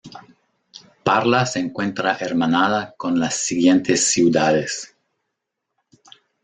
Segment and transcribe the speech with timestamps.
[1.03, 4.95] Parla se encuentra hermanada con las siguientes ciudades.